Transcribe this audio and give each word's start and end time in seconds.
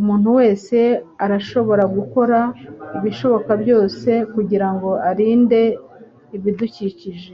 Umuntu 0.00 0.28
wese 0.38 0.78
arashobora 1.24 1.84
gukora 1.96 2.38
ibishoboka 2.96 3.52
byose 3.62 4.10
kugirango 4.34 4.90
arinde 5.08 5.60
ibidukikije. 6.36 7.30